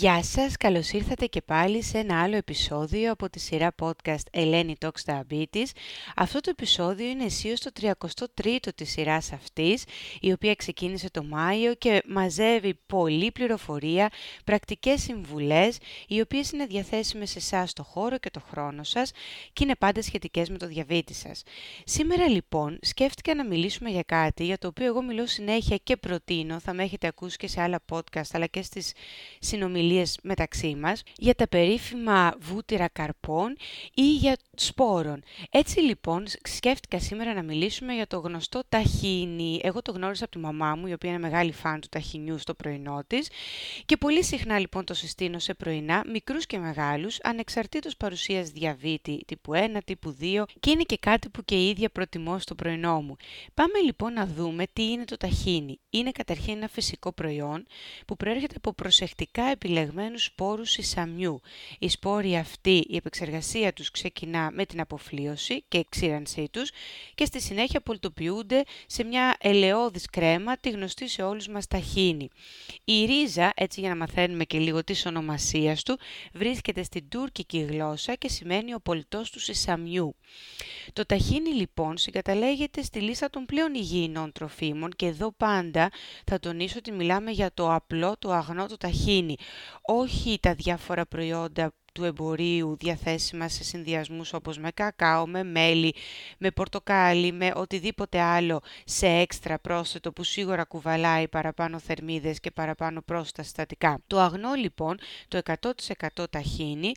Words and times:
Γεια 0.00 0.22
σας, 0.22 0.56
καλώς 0.56 0.90
ήρθατε 0.90 1.26
και 1.26 1.42
πάλι 1.42 1.82
σε 1.82 1.98
ένα 1.98 2.22
άλλο 2.22 2.36
επεισόδιο 2.36 3.12
από 3.12 3.30
τη 3.30 3.38
σειρά 3.40 3.74
podcast 3.82 4.24
Ελένη 4.30 4.76
Talks 4.80 5.04
Diabetes. 5.04 5.66
Αυτό 6.16 6.40
το 6.40 6.50
επεισόδιο 6.50 7.08
είναι 7.08 7.24
αισίως 7.24 7.60
το 7.60 7.70
33ο 7.80 8.74
της 8.74 8.90
σειράς 8.90 9.32
αυτής, 9.32 9.84
η 10.20 10.32
οποία 10.32 10.54
ξεκίνησε 10.54 11.10
το 11.10 11.24
Μάιο 11.24 11.74
και 11.74 12.02
μαζεύει 12.06 12.78
πολλή 12.86 13.32
πληροφορία, 13.32 14.08
πρακτικές 14.44 15.02
συμβουλές, 15.02 15.78
οι 16.08 16.20
οποίες 16.20 16.50
είναι 16.50 16.66
διαθέσιμες 16.66 17.30
σε 17.30 17.38
εσάς 17.38 17.70
στο 17.70 17.82
χώρο 17.82 18.18
και 18.18 18.30
το 18.30 18.40
χρόνο 18.50 18.84
σας 18.84 19.10
και 19.52 19.64
είναι 19.64 19.74
πάντα 19.78 20.02
σχετικές 20.02 20.50
με 20.50 20.58
το 20.58 20.66
διαβήτη 20.66 21.14
σας. 21.14 21.42
Σήμερα 21.84 22.28
λοιπόν 22.28 22.78
σκέφτηκα 22.82 23.34
να 23.34 23.44
μιλήσουμε 23.44 23.90
για 23.90 24.02
κάτι 24.06 24.44
για 24.44 24.58
το 24.58 24.66
οποίο 24.68 24.86
εγώ 24.86 25.02
μιλώ 25.02 25.26
συνέχεια 25.26 25.76
και 25.76 25.96
προτείνω, 25.96 26.60
θα 26.60 26.72
με 26.72 26.82
έχετε 26.82 27.06
ακούσει 27.06 27.36
και 27.36 27.48
σε 27.48 27.62
άλλα 27.62 27.80
podcast 27.92 28.30
αλλά 28.32 28.46
και 28.46 28.62
στις 28.62 28.92
συνομιλίες 29.38 29.88
συνομιλίες 29.90 30.18
μεταξύ 30.22 30.74
μας 30.74 31.02
για 31.16 31.34
τα 31.34 31.48
περίφημα 31.48 32.34
βούτυρα 32.40 32.88
καρπών 32.88 33.56
ή 33.94 34.12
για 34.12 34.36
σπόρων. 34.54 35.22
Έτσι 35.50 35.80
λοιπόν 35.80 36.24
σκέφτηκα 36.42 37.00
σήμερα 37.00 37.34
να 37.34 37.42
μιλήσουμε 37.42 37.94
για 37.94 38.06
το 38.06 38.18
γνωστό 38.18 38.62
ταχίνι. 38.68 39.60
Εγώ 39.62 39.82
το 39.82 39.92
γνώρισα 39.92 40.24
από 40.24 40.32
τη 40.32 40.38
μαμά 40.38 40.74
μου, 40.74 40.86
η 40.86 40.92
οποία 40.92 41.10
είναι 41.10 41.18
μεγάλη 41.18 41.52
φαν 41.52 41.80
του 41.80 41.88
ταχινιού 41.90 42.38
στο 42.38 42.54
πρωινό 42.54 43.02
της 43.06 43.30
και 43.86 43.96
πολύ 43.96 44.24
συχνά 44.24 44.58
λοιπόν 44.58 44.84
το 44.84 44.94
συστήνω 44.94 45.38
σε 45.38 45.54
πρωινά, 45.54 46.02
μικρούς 46.12 46.46
και 46.46 46.58
μεγάλους, 46.58 47.18
ανεξαρτήτως 47.22 47.96
παρουσίας 47.96 48.50
διαβήτη 48.50 49.20
τύπου 49.26 49.52
1, 49.54 49.78
τύπου 49.84 50.16
2 50.20 50.44
και 50.60 50.70
είναι 50.70 50.82
και 50.82 50.96
κάτι 51.00 51.28
που 51.28 51.44
και 51.44 51.54
η 51.54 51.68
ίδια 51.68 51.88
προτιμώ 51.90 52.38
στο 52.38 52.54
πρωινό 52.54 53.02
μου. 53.02 53.16
Πάμε 53.54 53.78
λοιπόν 53.84 54.12
να 54.12 54.26
δούμε 54.26 54.64
τι 54.72 54.82
είναι 54.82 55.04
το 55.04 55.16
ταχίνι. 55.16 55.78
Είναι 55.90 56.10
καταρχήν 56.10 56.56
ένα 56.56 56.68
φυσικό 56.68 57.12
προϊόν 57.12 57.66
που 58.06 58.16
προέρχεται 58.16 58.54
από 58.56 58.72
προσεκτικά 58.72 59.42
επιλεγμένους 59.80 60.24
σπόρους 60.24 60.76
ισαμιού. 60.76 61.40
Οι 61.78 61.88
σπόροι 61.88 62.36
αυτοί, 62.36 62.84
η 62.88 62.96
επεξεργασία 62.96 63.72
τους 63.72 63.90
ξεκινά 63.90 64.50
με 64.52 64.66
την 64.66 64.80
αποφλίωση 64.80 65.64
και 65.68 65.78
εξήρανσή 65.78 66.48
τους 66.50 66.70
και 67.14 67.24
στη 67.24 67.40
συνέχεια 67.40 67.80
πολτοποιούνται 67.80 68.64
σε 68.86 69.04
μια 69.04 69.36
ελαιόδης 69.40 70.06
κρέμα, 70.10 70.56
τη 70.56 70.70
γνωστή 70.70 71.08
σε 71.08 71.22
όλους 71.22 71.48
μας 71.48 71.66
ταχίνη. 71.66 72.28
Η 72.84 73.04
ρίζα, 73.04 73.52
έτσι 73.56 73.80
για 73.80 73.88
να 73.88 73.96
μαθαίνουμε 73.96 74.44
και 74.44 74.58
λίγο 74.58 74.84
της 74.84 75.06
ονομασίας 75.06 75.82
του, 75.82 75.98
βρίσκεται 76.32 76.82
στην 76.82 77.08
τουρκική 77.08 77.58
γλώσσα 77.58 78.14
και 78.14 78.28
σημαίνει 78.28 78.74
ο 78.74 78.80
πολιτός 78.80 79.30
του 79.30 79.40
σισαμιού. 79.40 80.14
Το 80.92 81.06
ταχίνι 81.06 81.50
λοιπόν 81.50 81.96
συγκαταλέγεται 81.98 82.82
στη 82.82 83.00
λίστα 83.00 83.30
των 83.30 83.46
πλέον 83.46 83.74
υγιεινών 83.74 84.32
τροφίμων 84.32 84.90
και 84.90 85.06
εδώ 85.06 85.32
πάντα 85.36 85.90
θα 86.24 86.38
τονίσω 86.38 86.74
ότι 86.78 86.92
μιλάμε 86.92 87.30
για 87.30 87.50
το 87.54 87.74
απλό, 87.74 88.16
το 88.18 88.32
αγνό, 88.32 88.66
το 88.66 88.76
ταχίνι, 88.76 89.36
όχι 89.82 90.38
τα 90.42 90.54
διάφορα 90.54 91.06
προϊόντα 91.06 91.72
του 91.92 92.04
εμπορίου 92.04 92.76
διαθέσιμα 92.78 93.48
σε 93.48 93.64
συνδυασμούς 93.64 94.32
όπως 94.32 94.58
με 94.58 94.70
κακάο, 94.70 95.26
με 95.26 95.44
μέλι, 95.44 95.94
με 96.38 96.50
πορτοκάλι, 96.50 97.32
με 97.32 97.52
οτιδήποτε 97.54 98.20
άλλο 98.20 98.60
σε 98.84 99.06
έξτρα 99.06 99.58
πρόσθετο 99.58 100.12
που 100.12 100.22
σίγουρα 100.22 100.64
κουβαλάει 100.64 101.28
παραπάνω 101.28 101.78
θερμίδες 101.78 102.40
και 102.40 102.50
παραπάνω 102.50 103.00
πρόσθετα 103.02 103.42
συστατικά. 103.42 104.00
Το 104.06 104.18
αγνό 104.20 104.54
λοιπόν, 104.54 104.98
το 105.28 105.40
100% 106.16 106.30
ταχίνι, 106.30 106.92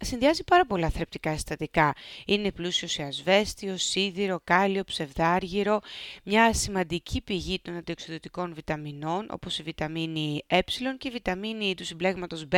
συνδυάζει 0.00 0.44
πάρα 0.44 0.66
πολλά 0.66 0.90
θρεπτικά 0.90 1.32
συστατικά. 1.32 1.94
Είναι 2.26 2.52
πλούσιο 2.52 2.88
σε 2.88 3.02
ασβέστιο, 3.02 3.76
σίδηρο, 3.76 4.40
κάλιο, 4.44 4.84
ψευδάργυρο, 4.84 5.80
μια 6.24 6.54
σημαντική 6.54 7.20
πηγή 7.20 7.60
των 7.62 7.76
αντιοξυδοτικών 7.76 8.54
βιταμινών 8.54 9.26
όπως 9.30 9.58
η 9.58 9.62
βιταμίνη 9.62 10.42
ε 10.46 10.58
και 10.98 11.08
η 11.08 11.10
βιταμίνη 11.10 11.74
του 11.74 11.84
συμπλέγματος 11.84 12.46
B 12.52 12.56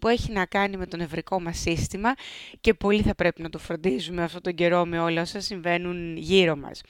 που 0.00 0.08
έχει 0.08 0.32
να 0.32 0.46
κάνει 0.46 0.76
με 0.76 0.86
τον 0.86 1.00
νευρικό 1.14 1.40
μας 1.40 1.58
σύστημα 1.58 2.14
και 2.60 2.74
πολύ 2.74 3.02
θα 3.02 3.14
πρέπει 3.14 3.42
να 3.42 3.50
το 3.50 3.58
φροντίζουμε 3.58 4.22
αυτόν 4.22 4.42
τον 4.42 4.54
καιρό 4.54 4.84
με 4.86 5.00
όλα 5.00 5.22
όσα 5.22 5.40
συμβαίνουν 5.40 6.16
γύρω 6.16 6.56
μας. 6.56 6.80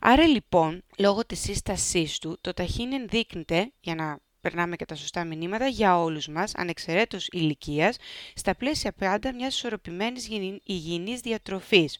Άρα 0.00 0.26
λοιπόν, 0.26 0.82
λόγω 0.98 1.26
της 1.26 1.40
σύστασής 1.40 2.18
του, 2.18 2.38
το 2.40 2.52
ταχύν 2.52 2.92
ενδείκνυται, 2.92 3.72
για 3.80 3.94
να 3.94 4.18
περνάμε 4.40 4.76
και 4.76 4.84
τα 4.84 4.94
σωστά 4.94 5.24
μηνύματα 5.24 5.66
για 5.66 6.00
όλους 6.00 6.28
μας, 6.28 6.52
ανεξαιρέτως 6.54 7.28
ηλικίας, 7.30 7.96
στα 8.34 8.54
πλαίσια 8.54 8.92
πάντα 8.92 9.34
μιας 9.34 9.54
ισορροπημένης 9.54 10.28
υγιεινής 10.64 11.20
διατροφής. 11.20 11.98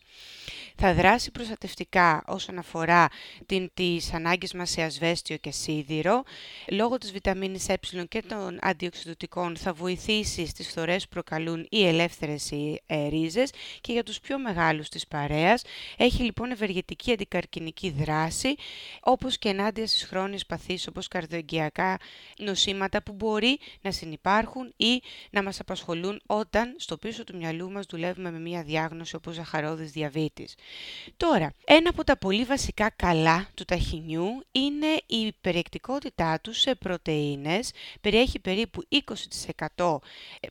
Θα 0.80 0.94
δράσει 0.94 1.30
προστατευτικά 1.30 2.24
όσον 2.26 2.58
αφορά 2.58 3.08
την, 3.46 3.70
τις 3.74 4.12
ανάγκες 4.12 4.52
μας 4.52 4.70
σε 4.70 4.82
ασβέστιο 4.82 5.36
και 5.36 5.50
σίδηρο. 5.50 6.22
Λόγω 6.70 6.98
της 6.98 7.12
βιταμίνης 7.12 7.68
ε 7.68 7.76
και 8.08 8.22
των 8.22 8.58
αντιοξυδοτικών 8.60 9.56
θα 9.56 9.72
βοηθήσει 9.72 10.46
στις 10.46 10.68
φθορές 10.68 11.02
που 11.02 11.08
προκαλούν 11.08 11.66
οι 11.70 11.86
ελεύθερες 11.86 12.50
οι, 12.50 12.80
ε, 12.86 13.08
ρίζες 13.08 13.50
και 13.80 13.92
για 13.92 14.02
τους 14.02 14.20
πιο 14.20 14.38
μεγάλους 14.38 14.88
της 14.88 15.06
παρέας. 15.06 15.62
Έχει 15.96 16.22
λοιπόν 16.22 16.50
ευεργετική 16.50 17.12
αντικαρκινική 17.12 17.90
δράση, 17.90 18.54
όπως 19.00 19.38
και 19.38 19.48
ενάντια 19.48 19.86
στις 19.86 20.04
χρόνιες 20.04 20.46
παθήσεις 20.46 20.86
όπως 20.86 21.08
καρδιογγειακά 21.08 21.98
νοσήματα 22.38 23.02
που 23.02 23.12
μπορεί 23.12 23.58
να 23.80 23.90
συνεπάρχουν 23.90 24.72
ή 24.76 25.02
να 25.30 25.42
μας 25.42 25.60
απασχολούν 25.60 26.20
όταν 26.26 26.74
στο 26.78 26.96
πίσω 26.96 27.24
του 27.24 27.36
μυαλού 27.36 27.70
μας 27.70 27.86
δουλεύουμε 27.86 28.30
με 28.30 28.38
μια 28.38 28.62
διάγνωση 28.62 29.16
όπως 29.16 29.34
ζαχαρόδης 29.34 29.90
διαβήτης. 29.90 30.54
Τώρα, 31.16 31.52
ένα 31.64 31.88
από 31.88 32.04
τα 32.04 32.16
πολύ 32.16 32.44
βασικά 32.44 32.90
καλά 32.90 33.48
του 33.54 33.64
ταχινιού 33.64 34.42
είναι 34.52 35.02
η 35.06 35.32
περιεκτικότητά 35.40 36.40
του 36.40 36.52
σε 36.52 36.74
πρωτεΐνες. 36.74 37.70
Περιέχει 38.00 38.38
περίπου 38.38 38.82
20% 39.76 39.98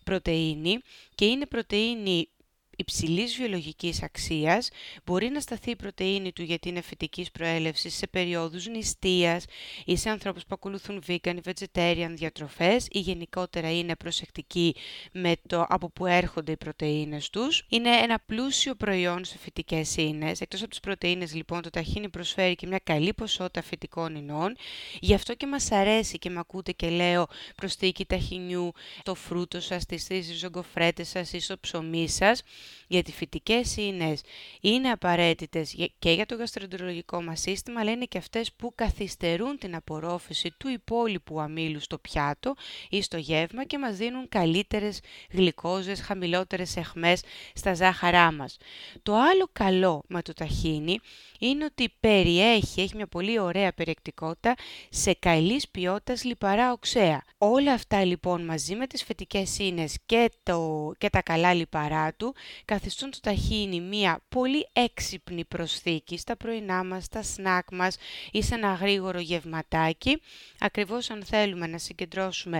πρωτεΐνη 0.03 0.79
και 1.15 1.25
είναι 1.25 1.45
πρωτεΐνη 1.45 2.29
υψηλής 2.77 3.35
βιολογικής 3.35 4.03
αξίας, 4.03 4.69
μπορεί 5.05 5.29
να 5.29 5.39
σταθεί 5.39 5.69
η 5.71 5.75
πρωτεΐνη 5.75 6.31
του 6.31 6.43
γιατί 6.43 6.69
είναι 6.69 6.81
φυτικής 6.81 7.31
προέλευσης 7.31 7.95
σε 7.95 8.07
περιόδους 8.07 8.67
νηστείας 8.67 9.45
ή 9.85 9.97
σε 9.97 10.09
ανθρώπους 10.09 10.41
που 10.41 10.49
ακολουθούν 10.53 11.03
vegan 11.07 11.35
ή 11.35 11.41
vegetarian 11.43 12.09
διατροφές 12.09 12.87
ή 12.91 12.99
γενικότερα 12.99 13.77
είναι 13.77 13.95
προσεκτικοί 13.95 14.75
με 15.11 15.35
το 15.47 15.65
από 15.69 15.89
που 15.89 16.05
έρχονται 16.05 16.51
οι 16.51 16.57
πρωτεΐνες 16.57 17.29
τους. 17.29 17.65
Είναι 17.69 17.89
ένα 17.89 18.19
πλούσιο 18.25 18.75
προϊόν 18.75 19.25
σε 19.25 19.37
φυτικές 19.37 19.97
ίνες. 19.97 20.41
Εκτός 20.41 20.59
από 20.59 20.69
τις 20.69 20.79
πρωτεΐνες 20.79 21.33
λοιπόν 21.33 21.61
το 21.61 21.69
ταχίνι 21.69 22.09
προσφέρει 22.09 22.55
και 22.55 22.67
μια 22.67 22.79
καλή 22.83 23.13
ποσότητα 23.13 23.61
φυτικών 23.61 24.15
ινών. 24.15 24.55
Γι' 24.99 25.13
αυτό 25.13 25.33
και 25.33 25.47
μας 25.47 25.71
αρέσει 25.71 26.17
και 26.17 26.29
με 26.29 26.39
ακούτε 26.39 26.71
και 26.71 26.89
λέω 26.89 27.27
προσθήκη 27.55 28.05
ταχινιού 28.05 28.71
το 29.03 29.15
φρούτο 29.15 29.59
σας, 29.59 29.85
τις 29.85 30.07
ριζογκοφρέτες 30.07 31.09
σας 31.09 31.33
ή 31.33 31.39
στο 31.39 31.57
ψωμί 31.59 32.09
σας 32.09 32.41
γιατί 32.87 33.11
φυτικές 33.11 33.77
ίνες 33.77 34.21
είναι 34.61 34.89
απαραίτητες 34.89 35.75
και 35.99 36.11
για 36.11 36.25
το 36.25 36.35
γαστρεντερολογικό 36.35 37.21
μας 37.21 37.39
σύστημα, 37.39 37.79
αλλά 37.79 37.91
είναι 37.91 38.05
και 38.05 38.17
αυτές 38.17 38.53
που 38.53 38.71
καθυστερούν 38.75 39.57
την 39.57 39.75
απορρόφηση 39.75 40.53
του 40.57 40.69
υπόλοιπου 40.69 41.39
αμύλου 41.39 41.79
στο 41.79 41.97
πιάτο 41.97 42.55
ή 42.89 43.01
στο 43.01 43.17
γεύμα 43.17 43.63
και 43.63 43.77
μας 43.77 43.97
δίνουν 43.97 44.29
καλύτερες 44.29 44.99
γλυκόζες, 45.31 46.01
χαμηλότερες 46.01 46.75
εχμές 46.75 47.21
στα 47.53 47.73
ζάχαρά 47.73 48.31
μας. 48.31 48.57
Το 49.03 49.15
άλλο 49.15 49.49
καλό 49.53 50.03
με 50.07 50.21
το 50.21 50.33
ταχίνι 50.33 50.99
είναι 51.39 51.63
ότι 51.63 51.93
περιέχει, 51.99 52.81
έχει 52.81 52.95
μια 52.95 53.07
πολύ 53.07 53.39
ωραία 53.39 53.73
περιεκτικότητα 53.73 54.55
σε 54.89 55.13
καλής 55.13 55.67
ποιότητας 55.69 56.23
λιπαρά 56.23 56.71
οξέα. 56.71 57.23
Όλα 57.37 57.73
αυτά 57.73 58.05
λοιπόν 58.05 58.45
μαζί 58.45 58.75
με 58.75 58.87
τις 58.87 59.03
φετικές 59.03 59.59
ίνες 59.59 59.97
και, 60.05 60.31
το, 60.43 60.91
και 60.97 61.09
τα 61.09 61.21
καλά 61.21 61.53
λιπαρά 61.53 62.13
του 62.13 62.35
καθιστούν 62.65 63.11
το 63.11 63.17
ταχίνι 63.21 63.81
μια 63.81 64.19
πολύ 64.29 64.67
έξυπνη 64.73 65.45
προσθήκη 65.45 66.17
στα 66.17 66.35
πρωινά 66.35 66.83
μας, 66.83 67.03
στα 67.03 67.23
σνάκ 67.23 67.67
μας 67.71 67.95
ή 68.31 68.41
σε 68.41 68.55
ένα 68.55 68.73
γρήγορο 68.73 69.19
γευματάκι, 69.19 70.21
ακριβώς 70.59 71.09
αν 71.09 71.23
θέλουμε 71.23 71.67
να 71.67 71.77
συγκεντρώσουμε 71.77 72.59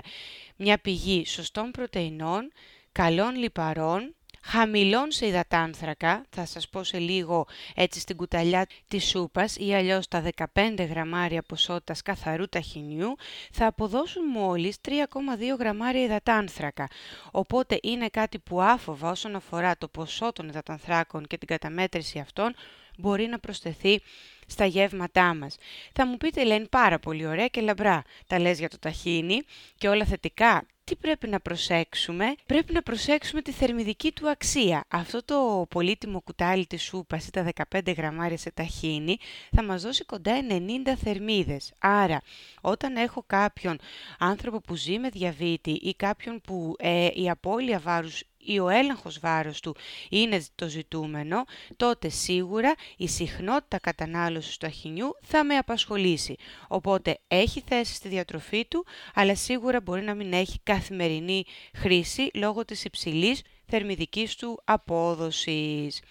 μια 0.56 0.78
πηγή 0.78 1.26
σωστών 1.26 1.72
πρωτεϊνών, 1.72 2.52
καλών 2.92 3.36
λιπαρών, 3.36 4.16
χαμηλών 4.48 5.12
σε 5.12 5.28
υδατάνθρακα, 5.28 6.26
θα 6.30 6.46
σας 6.46 6.70
πω 6.70 6.84
σε 6.84 6.98
λίγο 6.98 7.48
έτσι 7.76 8.00
στην 8.00 8.16
κουταλιά 8.16 8.68
της 8.88 9.10
σούπας 9.10 9.56
ή 9.56 9.74
αλλιώς 9.74 10.08
τα 10.08 10.24
15 10.54 10.86
γραμμάρια 10.90 11.42
ποσότητας 11.42 12.02
καθαρού 12.02 12.48
ταχυνιού, 12.48 13.16
θα 13.52 13.66
αποδώσουν 13.66 14.26
μόλις 14.26 14.78
3,2 14.88 15.58
γραμμάρια 15.60 16.04
υδατάνθρακα. 16.04 16.88
Οπότε 17.32 17.80
είναι 17.84 18.08
κάτι 18.08 18.40
που 18.40 18.62
άφοβα 18.62 19.10
όσον 19.10 19.36
αφορά 19.36 19.78
το 19.78 19.88
ποσό 19.88 20.32
των 20.34 20.48
υδατανθράκων 20.48 21.28
και 21.28 21.38
την 21.38 21.48
καταμέτρηση 21.48 22.20
αυτών, 22.20 22.56
μπορεί 22.98 23.26
να 23.26 23.40
προσθεθεί 23.40 24.02
στα 24.48 24.66
γεύματά 24.66 25.36
μας. 25.36 25.56
Θα 25.94 26.06
μου 26.06 26.18
πείτε, 26.18 26.44
λένε 26.44 26.66
πάρα 26.66 27.00
πολύ 27.00 27.26
ωραία 27.26 27.48
και 27.48 27.62
λαμπρά. 27.62 28.04
Τα 28.28 28.40
λες 28.40 28.60
για 28.60 28.70
το 28.70 28.80
ταχίνι 28.80 29.42
και 29.78 29.90
όλα 29.90 30.06
θετικά 30.06 30.66
τι 30.88 30.96
πρέπει 30.96 31.28
να 31.28 31.40
προσέξουμε. 31.40 32.26
Πρέπει 32.46 32.74
να 32.74 32.82
προσέξουμε 32.82 33.42
τη 33.42 33.52
θερμιδική 33.52 34.12
του 34.12 34.30
αξία. 34.30 34.84
Αυτό 34.88 35.24
το 35.24 35.66
πολύτιμο 35.70 36.22
κουτάλι 36.22 36.66
της 36.66 36.84
σούπας 36.84 37.28
ή 37.28 37.32
τα 37.32 37.50
15 37.72 37.94
γραμμάρια 37.98 38.38
σε 38.38 38.52
ταχίνι 38.52 39.18
θα 39.52 39.64
μας 39.64 39.82
δώσει 39.82 40.06
κοντά 40.06 40.34
90 40.50 40.94
θερμίδες. 41.04 41.74
Άρα, 41.80 42.22
όταν 42.62 42.96
έχω 42.96 43.24
κάποιον 43.28 43.78
άνθρωπο 44.20 44.62
που 44.62 44.76
ζει 44.76 45.00
με 45.00 45.10
διαβήτη 45.10 45.72
ή 45.72 45.94
κάποιον 45.96 46.42
που 46.42 46.76
ε, 46.80 47.10
η 47.14 47.30
απώλεια 47.30 47.80
βάρους 47.80 48.24
ή 48.48 48.60
ο 48.60 48.70
έλεγχος 48.70 49.20
βάρος 49.20 49.60
του 49.60 49.76
είναι 50.10 50.42
το 50.56 50.68
ζητούμενο, 50.68 51.44
τότε 51.76 52.10
σίγουρα 52.10 52.74
η 52.98 53.08
συχνότητα 53.08 53.80
κατανάλωσης 53.80 54.58
του 54.58 54.66
αχινιού 54.66 55.16
θα 55.22 55.44
με 55.44 55.56
απασχολήσει. 55.58 56.36
Οπότε 56.68 57.20
έχει 57.28 57.64
θέση 57.68 57.94
στη 57.94 58.08
διατροφή 58.08 58.66
του, 58.66 58.86
αλλά 59.14 59.36
σίγουρα 59.36 59.82
μπορεί 59.82 60.02
να 60.02 60.14
μην 60.14 60.34
έχει 60.34 60.60
καθημερινή 60.64 61.46
χρήση 61.76 62.30
λόγω 62.34 62.66
της 62.66 62.86
υψηλής 62.86 63.42
θερμιδικής 63.68 64.36
του 64.36 64.62
απόδοσης. 64.64 66.02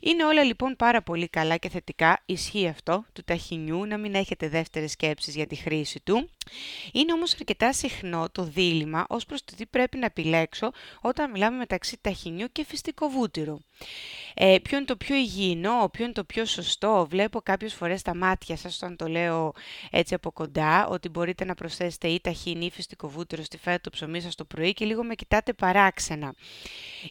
Είναι 0.00 0.24
όλα 0.24 0.42
λοιπόν 0.42 0.76
πάρα 0.76 1.02
πολύ 1.02 1.28
καλά 1.28 1.56
και 1.56 1.68
θετικά, 1.68 2.22
ισχύει 2.26 2.66
αυτό 2.66 3.04
του 3.12 3.22
ταχυνιού, 3.24 3.86
να 3.86 3.98
μην 3.98 4.14
έχετε 4.14 4.48
δεύτερες 4.48 4.90
σκέψεις 4.90 5.34
για 5.34 5.46
τη 5.46 5.54
χρήση 5.54 6.00
του. 6.00 6.28
Είναι 6.92 7.12
όμως 7.12 7.34
αρκετά 7.34 7.72
συχνό 7.72 8.28
το 8.32 8.42
δίλημα 8.44 9.06
ως 9.08 9.26
προς 9.26 9.44
το 9.44 9.54
τι 9.56 9.66
πρέπει 9.66 9.96
να 9.96 10.06
επιλέξω 10.06 10.70
όταν 11.00 11.30
μιλάμε 11.30 11.56
μεταξύ 11.56 11.98
ταχυνιού 12.00 12.46
και 12.52 12.64
φυστικό 12.64 13.08
βούτυρου. 13.08 13.58
Ε, 14.34 14.56
ποιο 14.62 14.76
είναι 14.76 14.86
το 14.86 14.96
πιο 14.96 15.16
υγιεινό, 15.16 15.88
ποιο 15.92 16.04
είναι 16.04 16.12
το 16.12 16.24
πιο 16.24 16.44
σωστό. 16.44 17.06
Βλέπω 17.10 17.40
κάποιες 17.40 17.74
φορές 17.74 18.02
τα 18.02 18.14
μάτια 18.14 18.56
σας 18.56 18.76
όταν 18.76 18.96
το 18.96 19.06
λέω 19.06 19.52
έτσι 19.90 20.14
από 20.14 20.32
κοντά, 20.32 20.86
ότι 20.86 21.08
μπορείτε 21.08 21.44
να 21.44 21.54
προσθέσετε 21.54 22.08
ή 22.08 22.20
ταχύνη 22.20 22.64
ή 22.64 22.70
φυστικό 22.70 23.08
βούτυρο 23.08 23.42
στη 23.42 23.58
φέτα 23.58 23.80
το 23.80 23.90
ψωμί 23.90 24.20
σας 24.20 24.34
το 24.34 24.44
πρωί 24.44 24.72
και 24.72 24.84
λίγο 24.84 25.04
με 25.04 25.14
κοιτάτε 25.14 25.52
παράξενα. 25.52 26.34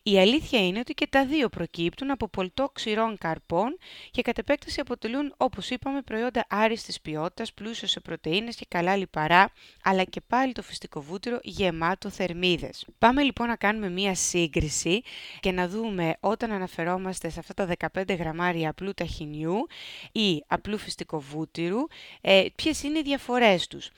Η 0.03 0.19
αλήθεια 0.19 0.65
είναι 0.65 0.79
ότι 0.79 0.93
και 0.93 1.07
τα 1.07 1.25
δύο 1.25 1.49
προκύπτουν 1.49 2.11
από 2.11 2.27
πολτό 2.27 2.69
ξηρών 2.73 3.17
καρπών 3.17 3.77
και 4.11 4.21
κατ' 4.21 4.37
επέκταση 4.37 4.79
αποτελούν, 4.79 5.33
όπως 5.37 5.69
είπαμε, 5.69 6.01
προϊόντα 6.01 6.45
άριστης 6.49 7.01
ποιότητας, 7.01 7.53
πλούσιο 7.53 7.87
σε 7.87 7.99
πρωτεΐνες 7.99 8.55
και 8.55 8.65
καλά 8.67 8.95
λιπαρά, 8.95 9.51
αλλά 9.83 10.03
και 10.03 10.21
πάλι 10.27 10.51
το 10.51 10.61
φυστικό 10.61 11.01
βούτυρο 11.01 11.39
γεμάτο 11.43 12.09
θερμίδες. 12.09 12.85
Πάμε 12.97 13.23
λοιπόν 13.23 13.47
να 13.47 13.55
κάνουμε 13.55 13.89
μία 13.89 14.15
σύγκριση 14.15 15.01
και 15.39 15.51
να 15.51 15.67
δούμε 15.67 16.17
όταν 16.19 16.51
αναφερόμαστε 16.61 17.29
σε 17.29 17.39
αυτά 17.39 17.53
τα 17.53 17.67
15 17.93 18.17
γραμμάρια 18.17 18.69
απλού 18.69 18.93
ταχυνιού 18.93 19.67
ή 20.11 20.43
απλού 20.47 20.77
φυστικοβούτυρου, 20.77 21.79
ε, 22.21 22.45
ποιες 22.55 22.83
είναι 22.83 22.99
οι 22.99 23.01
διαφορές 23.01 23.67
τους. 23.67 23.89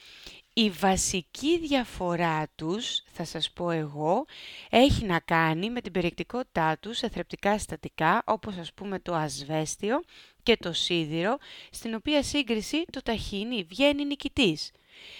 Η 0.55 0.69
βασική 0.69 1.59
διαφορά 1.59 2.47
τους, 2.55 3.03
θα 3.11 3.25
σας 3.25 3.51
πω 3.51 3.71
εγώ, 3.71 4.25
έχει 4.69 5.05
να 5.05 5.19
κάνει 5.19 5.69
με 5.69 5.81
την 5.81 5.91
περιεκτικότητά 5.91 6.77
τους 6.79 6.97
σε 6.97 7.09
θρεπτικά 7.09 7.57
συστατικά, 7.57 8.23
όπως 8.25 8.57
ας 8.57 8.73
πούμε 8.73 8.99
το 8.99 9.13
ασβέστιο 9.13 10.01
και 10.43 10.57
το 10.57 10.73
σίδηρο, 10.73 11.37
στην 11.71 11.93
οποία 11.93 12.23
σύγκριση 12.23 12.85
το 12.91 13.01
ταχίνι 13.01 13.63
βγαίνει 13.63 14.05
νικητής. 14.05 14.71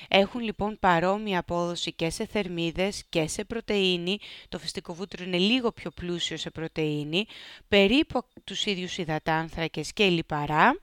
Έχουν 0.07 0.41
λοιπόν 0.41 0.77
παρόμοια 0.79 1.39
απόδοση 1.39 1.91
και 1.93 2.09
σε 2.09 2.25
θερμίδες 2.25 3.03
και 3.09 3.27
σε 3.27 3.43
πρωτεΐνη. 3.43 4.19
Το 4.49 4.59
φυστικό 4.59 4.93
βούτυρο 4.93 5.23
είναι 5.23 5.37
λίγο 5.37 5.71
πιο 5.71 5.91
πλούσιο 5.91 6.37
σε 6.37 6.49
πρωτεΐνη, 6.49 7.25
περίπου 7.67 8.25
τους 8.43 8.65
ίδιους 8.65 8.97
υδατάνθρακες 8.97 9.93
και 9.93 10.07
λιπαρά 10.07 10.79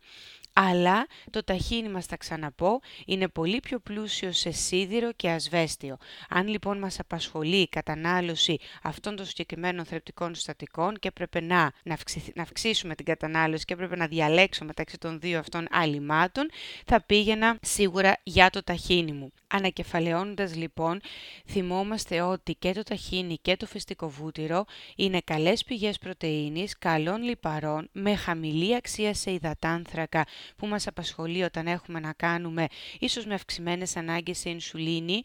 αλλά 0.63 1.07
το 1.31 1.45
ταχίνι 1.45 1.89
μας 1.89 2.07
θα 2.07 2.17
ξαναπώ 2.17 2.81
είναι 3.07 3.29
πολύ 3.29 3.61
πιο 3.61 3.79
πλούσιο 3.79 4.33
σε 4.33 4.51
σίδηρο 4.51 5.13
και 5.13 5.31
ασβέστιο. 5.31 5.97
Αν 6.29 6.49
λοιπόν 6.49 6.79
μας 6.79 6.99
απασχολεί 6.99 7.57
η 7.57 7.69
κατανάλωση 7.69 8.59
αυτών 8.83 9.17
των 9.17 9.27
συγκεκριμένων 9.27 9.85
θρεπτικών 9.85 10.35
συστατικών 10.35 10.99
και 10.99 11.09
έπρεπε 11.09 11.41
να, 11.41 11.73
να, 11.83 11.99
να 12.35 12.43
αυξήσουμε 12.43 12.95
την 12.95 13.05
κατανάλωση 13.05 13.65
και 13.65 13.73
έπρεπε 13.73 13.97
να 13.97 14.07
διαλέξω 14.07 14.65
μεταξύ 14.65 14.99
των 14.99 15.21
δύο 15.21 15.39
αυτών 15.39 15.67
αλιμάτων, 15.71 16.51
θα 16.87 17.03
πήγαινα 17.03 17.59
σίγουρα 17.63 18.17
για 18.23 18.51
το 18.51 18.63
ταχίνι 18.63 19.13
μου. 19.13 19.33
Ανακεφαλαιώνοντας 19.53 20.57
λοιπόν, 20.57 21.01
θυμόμαστε 21.47 22.21
ότι 22.21 22.55
και 22.55 22.73
το 22.73 22.83
ταχίνι 22.83 23.39
και 23.43 23.57
το 23.57 23.67
φυστικό 23.67 24.09
βούτυρο 24.09 24.65
είναι 24.97 25.21
καλές 25.25 25.65
πηγές 25.65 25.99
πρωτεΐνης, 25.99 26.79
καλών 26.79 27.23
λιπαρών, 27.23 27.89
με 27.93 28.15
χαμηλή 28.15 28.75
αξία 28.75 29.15
σε 29.15 29.33
υδατάνθρακα 29.33 30.27
που 30.57 30.67
μας 30.67 30.87
απασχολεί 30.87 31.43
όταν 31.43 31.67
έχουμε 31.67 32.01
να 32.01 32.13
κάνουμε 32.13 32.67
ίσως 32.99 33.27
με 33.27 33.35
αυξημένες 33.35 33.97
ανάγκες 33.97 34.39
σε 34.39 34.51
ινσουλίνη, 34.51 35.23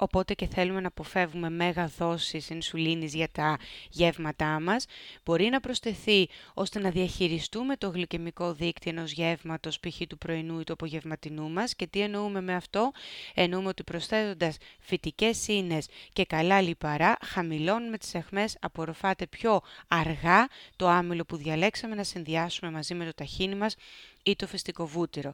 οπότε 0.00 0.34
και 0.34 0.46
θέλουμε 0.46 0.80
να 0.80 0.88
αποφεύγουμε 0.88 1.50
μέγα 1.50 1.90
δόσεις 1.98 2.50
ινσουλίνης 2.50 3.14
για 3.14 3.28
τα 3.32 3.58
γεύματά 3.90 4.60
μας, 4.60 4.84
μπορεί 5.24 5.48
να 5.48 5.60
προσθεθεί 5.60 6.28
ώστε 6.54 6.78
να 6.80 6.90
διαχειριστούμε 6.90 7.76
το 7.76 7.88
γλυκαιμικό 7.88 8.52
δίκτυο 8.52 8.90
ενός 8.90 9.12
γεύματος, 9.12 9.80
π.χ. 9.80 10.00
του 10.08 10.18
πρωινού 10.18 10.60
ή 10.60 10.64
του 10.64 10.72
απογευματινού 10.72 11.50
μας. 11.50 11.74
Και 11.74 11.86
τι 11.86 12.00
εννοούμε 12.00 12.40
με 12.40 12.54
αυτό; 12.54 12.90
Εννοούμε 13.34 13.68
ότι 13.68 13.84
προσθέτοντας 13.84 14.56
φυτικές 14.80 15.48
ίνες 15.48 15.88
και 16.12 16.24
καλά 16.24 16.60
λιπαρά, 16.60 17.16
χαμηλώνουμε 17.24 17.98
τις 17.98 18.14
αιχμές, 18.14 18.56
απορροφάται 18.60 19.26
πιο 19.26 19.60
αργά 19.88 20.48
το 20.76 20.88
άμυλο 20.88 21.24
που 21.24 21.36
διαλέξαμε 21.36 21.94
να 21.94 22.04
συνδυάσουμε 22.04 22.70
μαζί 22.70 22.94
με 22.94 23.04
το 23.04 23.14
ταχύνι 23.14 23.54
μας 23.54 23.74
ή 24.22 24.36
το 24.36 24.46
φυστικό 24.46 24.86
βούτυρο. 24.86 25.32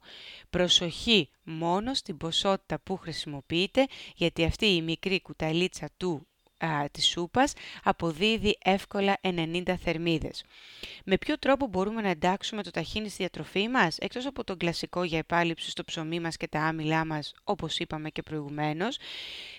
Προσοχή 0.50 1.28
μόνο 1.42 1.94
στην 1.94 2.16
ποσότητα 2.16 2.78
που 2.78 2.96
χρησιμοποιείτε, 2.96 3.86
γιατί 4.14 4.44
αυτή 4.44 4.66
η 4.66 4.82
μικρή 4.82 5.20
κουταλίτσα 5.22 5.88
του 5.96 6.26
α, 6.58 6.88
της 6.90 7.06
σούπας 7.06 7.52
αποδίδει 7.82 8.58
εύκολα 8.64 9.16
90 9.22 9.74
θερμίδες. 9.82 10.44
Με 11.04 11.18
ποιο 11.18 11.38
τρόπο 11.38 11.66
μπορούμε 11.66 12.02
να 12.02 12.08
εντάξουμε 12.08 12.62
το 12.62 12.70
ταχίνι 12.70 13.08
στη 13.08 13.16
διατροφή 13.16 13.68
μας, 13.68 13.98
εκτός 13.98 14.26
από 14.26 14.44
τον 14.44 14.56
κλασικό 14.56 15.04
για 15.04 15.18
επάλυψη 15.18 15.70
στο 15.70 15.84
ψωμί 15.84 16.20
μας 16.20 16.36
και 16.36 16.48
τα 16.48 16.60
άμυλά 16.60 17.04
μας, 17.04 17.34
όπως 17.44 17.78
είπαμε 17.78 18.10
και 18.10 18.22
προηγουμένως; 18.22 18.98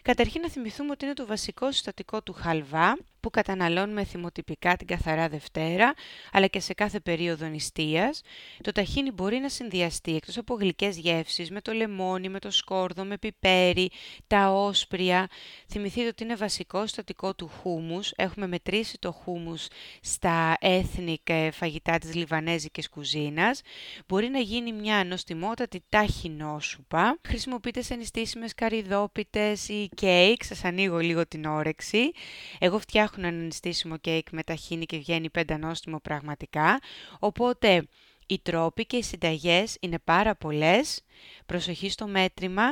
Καταρχήν 0.01 0.41
να 0.41 0.49
θυμηθούμε 0.49 0.91
ότι 0.91 1.05
είναι 1.05 1.13
το 1.13 1.25
βασικό 1.25 1.71
συστατικό 1.71 2.21
του 2.21 2.33
χαλβά, 2.33 2.97
που 3.27 3.33
καταναλώνουμε 3.33 4.03
θυμοτυπικά 4.03 4.75
την 4.75 4.87
καθαρά 4.87 5.27
Δευτέρα, 5.27 5.93
αλλά 6.31 6.47
και 6.47 6.59
σε 6.59 6.73
κάθε 6.73 6.99
περίοδο 6.99 7.45
νηστείας. 7.45 8.21
Το 8.61 8.71
ταχίνι 8.71 9.11
μπορεί 9.11 9.37
να 9.37 9.49
συνδυαστεί 9.49 10.15
εκτός 10.15 10.37
από 10.37 10.53
γλυκές 10.53 10.97
γεύσεις 10.97 11.51
με 11.51 11.61
το 11.61 11.73
λεμόνι, 11.73 12.29
με 12.29 12.39
το 12.39 12.51
σκόρδο, 12.51 13.03
με 13.03 13.17
πιπέρι, 13.17 13.89
τα 14.27 14.49
όσπρια. 14.49 15.27
Θυμηθείτε 15.69 16.07
ότι 16.07 16.23
είναι 16.23 16.35
βασικό 16.35 16.81
συστατικό 16.81 17.35
του 17.35 17.47
χούμους. 17.47 18.11
Έχουμε 18.15 18.47
μετρήσει 18.47 18.97
το 18.99 19.11
χούμους 19.11 19.67
στα 20.01 20.57
έθνικ 20.59 21.27
φαγητά 21.51 21.97
της 21.97 22.15
λιβανέζικης 22.15 22.89
κουζίνας. 22.89 23.61
Μπορεί 24.07 24.27
να 24.29 24.39
γίνει 24.39 24.73
μια 24.73 25.03
νοστιμότατη 25.03 25.83
ταχινόσουπα. 25.89 27.19
Χρησιμοποιείται 27.27 27.81
σε 27.81 27.95
νηστίσιμες 27.95 28.53
καριδόπιτες 28.53 29.69
ή 29.69 29.89
κέικ. 29.95 30.43
Σας 30.43 30.63
ανοίγω 30.63 30.97
λίγο 30.97 31.27
την 31.27 31.45
όρεξη. 31.45 32.11
Εγώ 32.59 32.79
φτιάχνω 32.79 33.16
φτιάχνουν 33.17 33.37
ένα 33.39 33.45
νηστίσιμο 33.45 33.97
κέικ 33.97 34.27
με 34.31 34.43
ταχίνι 34.43 34.85
και 34.85 34.97
βγαίνει 34.97 35.29
πεντανόστιμο 35.29 35.99
πραγματικά. 35.99 36.79
Οπότε 37.19 37.87
οι 38.27 38.39
τρόποι 38.39 38.85
και 38.85 38.97
οι 38.97 39.03
συνταγές 39.03 39.77
είναι 39.79 39.99
πάρα 40.03 40.35
πολλές. 40.35 41.01
Προσοχή 41.45 41.89
στο 41.89 42.07
μέτρημα 42.07 42.63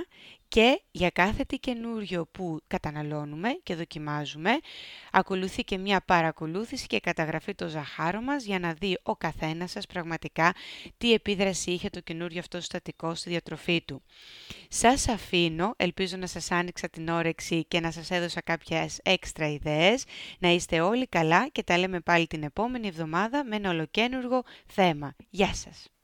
και 0.47 0.81
για 0.91 1.09
κάθε 1.09 1.43
τι 1.43 1.57
καινούριο 1.57 2.27
που 2.31 2.59
καταναλώνουμε 2.67 3.49
και 3.63 3.75
δοκιμάζουμε, 3.75 4.59
ακολουθεί 5.11 5.63
και 5.63 5.77
μια 5.77 6.01
παρακολούθηση 6.01 6.87
και 6.87 6.99
καταγραφή 6.99 7.55
το 7.55 7.67
ζαχάρο 7.67 8.21
μας 8.21 8.43
για 8.43 8.59
να 8.59 8.73
δει 8.73 8.99
ο 9.03 9.15
καθένας 9.15 9.71
σας 9.71 9.85
πραγματικά 9.85 10.53
τι 10.97 11.13
επίδραση 11.13 11.71
είχε 11.71 11.89
το 11.89 11.99
καινούριο 11.99 12.39
αυτό 12.39 12.61
στατικό 12.61 13.15
στη 13.15 13.29
διατροφή 13.29 13.81
του. 13.81 14.01
Σας 14.67 15.07
αφήνω, 15.07 15.73
ελπίζω 15.77 16.17
να 16.17 16.27
σας 16.27 16.51
άνοιξα 16.51 16.89
την 16.89 17.09
όρεξη 17.09 17.65
και 17.65 17.79
να 17.79 17.91
σας 17.91 18.11
έδωσα 18.11 18.41
κάποιες 18.41 18.99
έξτρα 19.03 19.49
ιδέες, 19.49 20.03
να 20.39 20.49
είστε 20.49 20.81
όλοι 20.81 21.07
καλά 21.07 21.47
και 21.47 21.63
τα 21.63 21.77
λέμε 21.77 21.99
πάλι 21.99 22.27
την 22.27 22.43
επόμενη 22.43 22.87
εβδομάδα 22.87 23.45
με 23.45 23.55
ένα 23.55 23.69
ολοκένουργο 23.69 24.43
θέμα. 24.65 25.15
Γεια 25.29 25.53
σας! 25.53 25.94